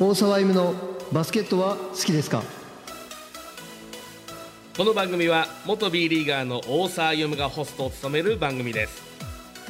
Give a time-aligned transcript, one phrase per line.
[0.00, 0.74] 大沢歩の
[1.10, 2.44] バスケットは好きですか？
[4.76, 9.02] この番組は元 B リーガーの大沢歩がホストを務める番組です。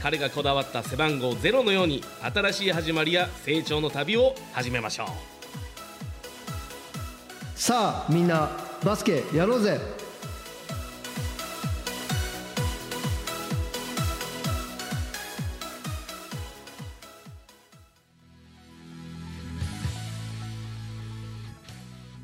[0.00, 5.08] 彼がこだわった背番号ゼロのように新しい始まりや成長の旅を始めましょう。
[7.56, 8.48] さあみんな
[8.84, 9.80] バスケやろうぜ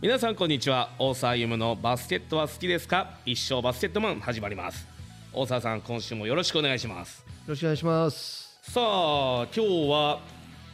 [0.08, 0.88] 皆さんこんにちは。
[0.98, 3.18] 大沢歩のバスケットは好きですか？
[3.26, 4.88] 一生バスケットマン始まります。
[5.34, 7.18] 大沢さん今週もよろしくお願いします。
[7.18, 8.58] よろしくお願いします。
[8.62, 10.20] さあ今日は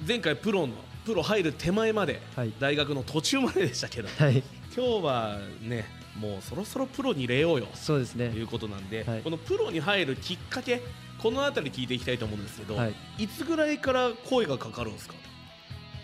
[0.07, 0.75] 前回プロの
[1.05, 2.53] プロ入る手前まで、はい。
[2.61, 4.41] 大学の途中まででしたけどはい。
[4.73, 5.85] 今日はね
[6.17, 7.67] もうそろそろプロに入れようよ。
[7.75, 8.29] そうですね。
[8.29, 9.23] ということなんで、はい。
[9.23, 10.81] このプロに入るきっかけ
[11.21, 15.15] この辺り聞いていきたいと思うんですけど、はいい、つぐらいから声がかかるんですか、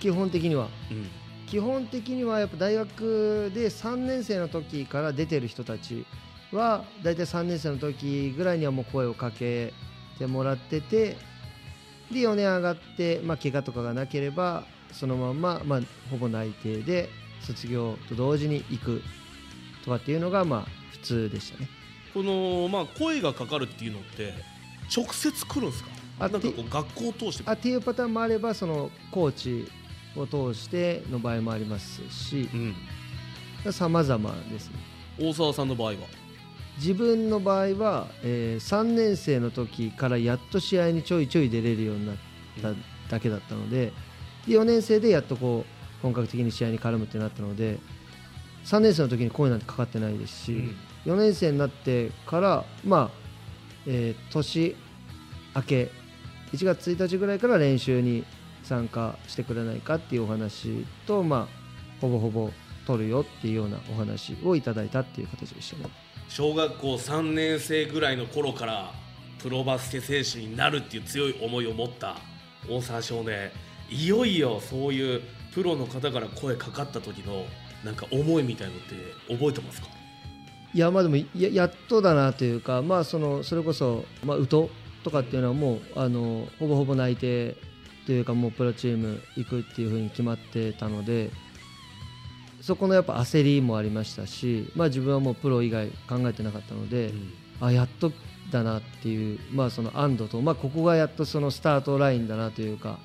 [0.00, 1.09] 基本的にはうん
[1.51, 6.06] 基本的にはやっぱ大学で3年生の時から出てる人たち
[6.53, 9.73] は大体3年生の時ぐらいにはもう声をかけ
[10.19, 11.17] てもらってて
[12.11, 17.09] で4年上がって、まあ、怪我とかがなければそのまんま、まあ、ほぼ内定で
[17.41, 19.03] 卒業と同時に行く
[19.84, 21.69] とかっていうのがまあ普通でしたね。
[22.12, 24.34] この、まあ、声がかかるっていうのって
[24.95, 25.91] 直接来るんですか？
[26.21, 29.71] あなんかこう学校を通してあっていうパターンもあればそのコーチ
[30.16, 32.48] を通しての場合もありますし
[33.64, 34.77] うん、様々ですね。
[35.20, 35.98] 大沢さんの場合は？
[36.78, 42.16] 自分の場合は、えー3年生の時からやっと試合にちょいちょい出れるようになっ
[42.62, 42.72] た
[43.11, 43.92] だけだったので
[44.47, 47.78] で4年生でやっとこう本格的に試合に絡むってなったので
[48.64, 50.76] 3年生の時に声なんてかかってないですし、うん。
[51.12, 53.10] 4年生になってからまあ、
[53.87, 54.75] えー年
[55.54, 55.91] 明け
[56.53, 58.25] 1月1日ぐらいから練習に
[58.62, 62.50] 参加してくれないかっていうお話とまあほぼほぼ
[62.87, 65.91] 取るよっていうようなお話をいただいたっていう形でしたね。
[66.28, 68.93] 小学校3年生ぐらいの頃から
[69.43, 72.16] プロバスケ選手になるっていう強い思いを持った
[72.69, 73.50] 大沢少年
[73.91, 75.22] いよいよそういう
[75.53, 77.44] プロの方から声かかった時の
[77.84, 78.94] なんか思いみたいのって
[79.34, 79.88] 覚えてますか？
[80.72, 84.70] いやまあでもややっとだなというか、まあ、そのそれこそ、まあ、宇都
[85.03, 87.56] とかっていうのはもうあのほぼほぼ内定
[88.10, 91.31] というかもうプロチーム行くっていうふうに決まってたので
[92.60, 97.12] そこのやっぱ焦りもありましたし、まあ、自分はもうプロ以外考えてなかったので、
[97.60, 98.10] あやっと
[98.50, 102.99] だなっていう、まあ、その安堵と、まあ、ここがやっとそのスタートラインだなというか、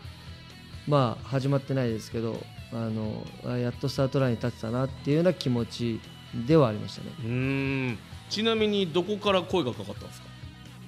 [0.88, 2.41] まあ、始まってないですけど
[2.73, 6.01] あのあやっとスタートラインに立ってたなっていうような気持ち
[6.47, 7.11] ではありましたね。
[7.19, 7.97] うーん。
[8.31, 10.21] ちなみにどこから声がかかったんです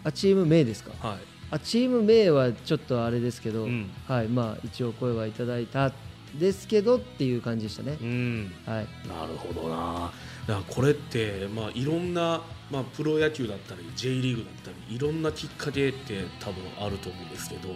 [0.03, 1.09] あチーム名ですかか？
[1.09, 3.89] はいあチーム名はちょっとあれですけど、うん。
[4.07, 5.91] はいまあ、一応声はいただいた
[6.37, 7.97] ですけどっていう感じでしたね。
[8.01, 8.03] う。
[8.05, 8.51] ん。
[8.65, 10.11] はい、なるほどな。
[10.47, 17.69] だからこれって、まあ、いろんな、まあ、プロ野球だったり J リーグだったりいろんなきっかけって多分あると思うんですけど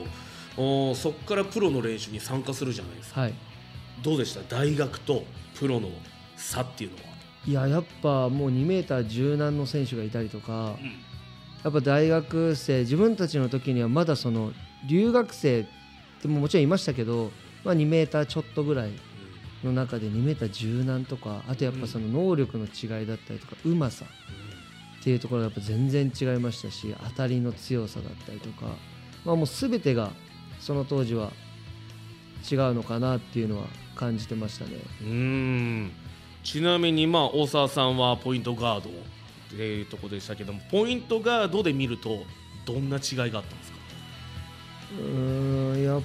[0.57, 3.21] おーそこからプロの練習に参加するじゃないですか。
[3.21, 3.33] はい、
[4.03, 4.41] どうでした？
[4.53, 5.23] 大学と
[5.55, 5.89] プロの
[6.35, 7.03] 差っていうのは、
[7.45, 10.75] いややっぱもう2メーター10何の選手がいたりとか
[11.63, 14.51] やっぱ大学生自分たちの時にはまだその
[14.87, 15.65] 留学生っ
[16.21, 17.31] てももちろんいましたけど、
[17.63, 18.91] まあ、2メーターちょっとぐらい
[19.63, 24.05] の中で2メーター10何とかあとやっぱその能力の違いだったりとかうまさ
[24.99, 28.65] っていうところがやっぱ全然違いましたし当たりの強さだったりとか、
[29.23, 30.11] まあ、もう全てが
[30.59, 31.31] その当時は
[32.49, 34.77] 違うのかなっていうのは感じてましたね。
[35.01, 35.07] うん。
[35.09, 35.91] うん
[36.43, 38.89] ちなみに、まあ、大沢さんはポイントガード
[39.53, 42.23] っていうところでしたけどもポイントガードで見ると
[42.65, 43.77] どんな違いがあったんですか、
[44.99, 46.01] うーんやっ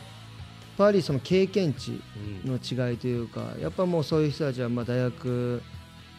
[0.76, 2.00] ぱりその経験値
[2.44, 5.62] うんの違いというかやっぱもうそういう人たちはまあ大学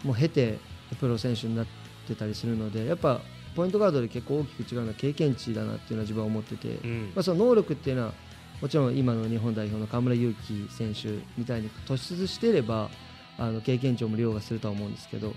[0.04, 0.58] も経て
[1.00, 1.66] プロ選手になっ
[2.08, 3.20] てたりするのでやっぱ
[3.56, 7.12] ポイントガードで結構大きく違うのは経験値だなっていうのは自分は思ってて、うん。
[7.16, 8.14] まあ、その能力っていうのは
[8.62, 12.90] もちろん今の日本代表の河村勇輝選手みたいに突出していれば
[13.38, 15.34] あの経験値をも凌駕するとは思うんですけど、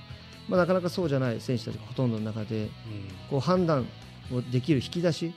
[0.48, 2.68] まあ、なかなかそうじゃない選手たちがほとんどの中で
[3.28, 3.86] こう判断
[4.32, 5.34] をできる引き出し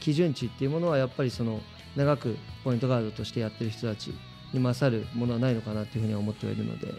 [0.00, 1.60] 基準値っていうものはやっぱりその
[1.96, 4.14] 長くポイントガードとしてやってる人たち
[4.52, 6.94] に勝るものはないのかなっていうふうには思ってはいるので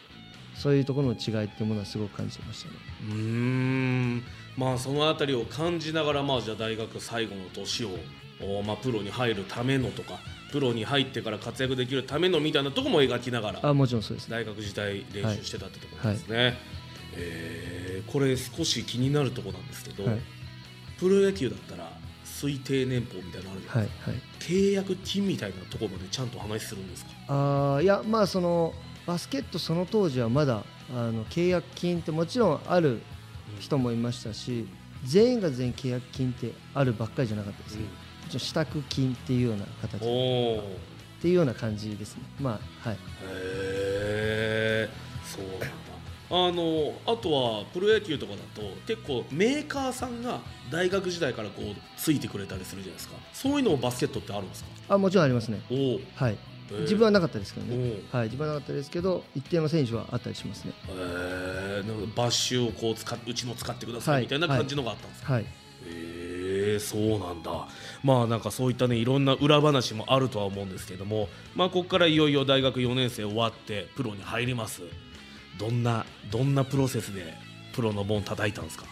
[0.55, 2.75] そういうところの違いっていうものはすごく感じてましたね。
[3.09, 4.23] うーん
[4.57, 7.89] まあそのあたりを感じながらまあじゃあ大学最後の年を、
[8.41, 10.19] おまあ、プロに入るためのとか
[10.51, 14.37] プロに入ってから活躍できるためのみたいなところも描きながらあもちろんそうですね。
[14.37, 16.57] 大学時代練習してたってところですね、
[17.15, 20.19] えーこれ少し気になるところなんですけど、はい。
[20.97, 21.91] プロ野球だったら
[22.25, 24.23] 推定年俸みたいなのあるじゃないですか、はいはい。
[24.39, 27.11] 契約金みたいなところまでちゃんと話するんですか？
[27.27, 28.73] あーいやまあその
[29.05, 33.01] バスケットその当時はまだあの契約金ってもちろんある
[33.59, 34.65] 人もいましたし
[35.03, 37.89] 全員が全員契約金ってあるばっかりじゃなかったですね、うん、
[38.27, 39.97] 支度金っていうような形。
[39.97, 42.23] っていうような感じですね。
[42.39, 42.97] まあはい。
[42.97, 42.99] へ
[44.87, 44.89] え
[45.25, 45.67] そうなんだ。
[46.31, 53.15] あのあとはプロ野球とかだと結構メーカーさんが大学時代からこうついてくれたりするじゃないですか。
[53.33, 54.69] そういうのもバスケットってあるんですか？
[54.89, 55.61] あもちろんありますね。
[56.15, 56.37] はい。
[56.81, 60.73] 自分はなかったですけどね、はい、自分はなかったですけど一定の選手はあったりしますね。
[60.87, 65.51] えー、バッシュをこう使うちの使ってくださいみたいな感じのがあったんですか、はい、はい、
[66.73, 67.67] えー、そうなんだ。
[68.03, 74.81] まあなんかそういったねいろんな裏話もあるとは思うんですけどもまあここからいよいよ大学4年生終わってプロに入ります。
[75.59, 77.33] どんなどんなプロセスで
[77.73, 78.85] プロの門叩いたんですか？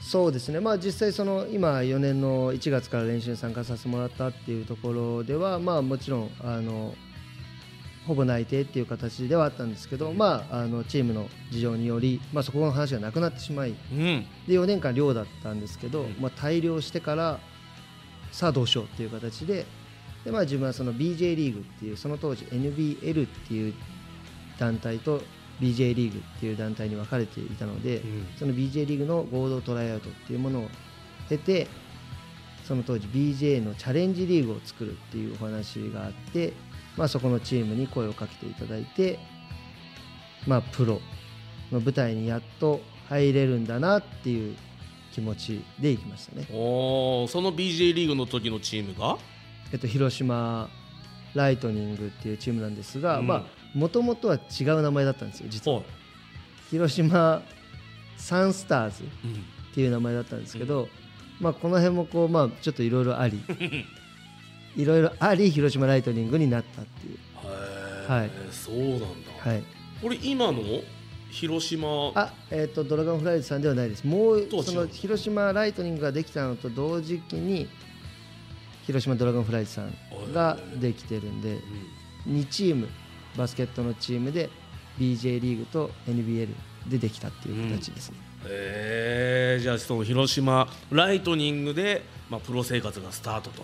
[0.00, 6.94] そうですね、まあ、実際その今4年の1月から練習に参加させてもらったっていうところでは、まあ、もちろんあの
[8.06, 17.40] ほぼ内定っていう形ではあったんですけど、まあ、あのチームの事情により、まあ、そこの話がなくなってしまい、うん、で4年間寮だったんですけど、うん、まあ、大量してから
[18.30, 19.66] さあどうしようっていう形で
[20.24, 23.74] で、まあ、自分はその BJ リーグっていうその当時 NBL っていう
[24.58, 25.22] 団体と
[25.60, 30.68] BJ リーグっていう団体に分かれていたので、うん、その BJ リーグの合同トライアウトっていうものを
[31.28, 31.66] 経て
[32.66, 36.52] その当時 BJ のチャレンジリーグを作るっていうお話があって
[36.96, 39.18] まあ、そこのチームに声をかけていただいて、
[40.46, 41.00] まあ、プロ
[41.70, 44.56] の舞台にやっと入れるんだなっていう
[45.12, 46.46] 気持ちでいきましたね。
[46.52, 49.18] おその BJ リーグの時のチームが、
[49.72, 50.68] えっと、広島
[51.34, 53.20] ライトニングっていうチームなんですが
[53.74, 55.82] もともとは違う名前だったんですよ実は。
[56.70, 57.42] 広島
[58.16, 59.06] サンスターズっ
[59.74, 60.88] ていう名前だったんですけど、うん、
[61.40, 63.40] まあ、この辺もこう、まあ、ちょっといろいろあり
[64.76, 67.18] いろいろあり広島ライトニングになったっていう。
[68.10, 68.30] はい。
[68.50, 69.06] そうなんだ。
[69.38, 69.62] はい。
[70.02, 70.62] これ今の
[71.30, 72.12] 広島？
[72.14, 74.06] あえっ、ー、とドラゴンフライズさんではないです。
[74.06, 77.68] もうその広島ライトニングができたのと同時期に
[78.86, 79.92] 広島ドラゴンフライズさん
[80.32, 81.58] ができてるんで、
[82.26, 82.88] うん、2チーム
[83.36, 84.50] バスケットのチームで
[84.98, 86.48] BJ リーグと NBL
[86.88, 93.62] でできたっていう形ですね、うん、えー、じゃあその広島ライトニングで、まあ、プロ生活がスタートと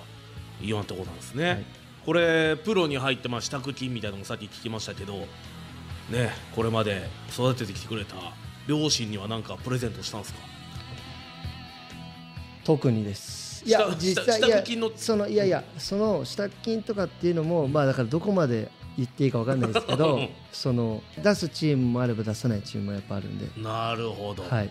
[0.60, 1.64] いうようなところなんですね、はい、
[2.04, 5.14] これプロに入ってまあ支度金みたいなのもさっき聞きましたけど
[6.10, 8.16] ねこれまで育ててきてくれた
[8.66, 10.40] 両親には何かプレゼントしたんですか？
[12.64, 13.64] 特にです。
[13.64, 14.64] いや実際いや
[14.96, 23.48] そのいやいやその支度金とかっていうのもまあだからどこまで言っていいか分かんないですけど その出すチームもあれば出さないチームもやっぱあるんで。
[23.60, 24.70] なるほど、はい、っ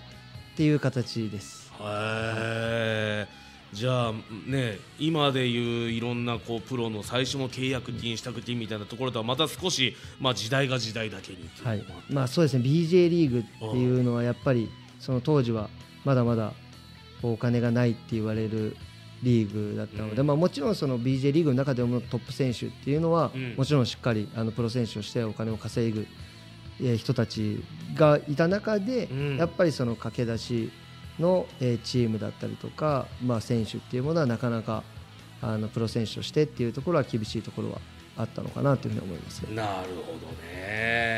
[0.56, 1.72] ていう形です。
[1.80, 3.42] へえ、はい
[3.74, 4.14] じゃあ
[4.48, 11.84] ね今でいういろんなこうプロの最初の契約金支度金みたいなところとはまた少しまあ時代が時代だけにはい。
[12.10, 12.64] まあそうですね。
[12.64, 14.70] BJ リーグっていうのはやっぱり
[15.00, 15.70] その当時は
[16.04, 16.54] まだまだ
[17.24, 18.76] お金がないって言われる
[19.24, 26.08] リーグだったので、うん、まあ、もちろんその BJ リーグの中でもトップ選手っていうのは、うん、もちろんしっかりあのプロ選手としてお金を稼ぐ
[26.98, 27.64] 人たち
[27.96, 30.72] がいた中で、うん、やっぱりその駆け出し
[31.20, 34.84] の、えチームだったりとか、まあ、選手っていうものはなかなか
[35.42, 37.80] あのプロ選手としてっていうところは厳しいところは
[38.18, 41.11] あったのかなというふうに思います、なるほどね。